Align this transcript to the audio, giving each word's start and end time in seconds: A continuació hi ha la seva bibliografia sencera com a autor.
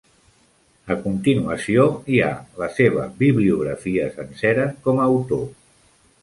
A 0.93 0.95
continuació 1.01 1.85
hi 2.13 2.21
ha 2.27 2.31
la 2.61 2.69
seva 2.79 3.05
bibliografia 3.19 4.09
sencera 4.17 4.67
com 4.89 5.03
a 5.05 5.07
autor. 5.13 5.47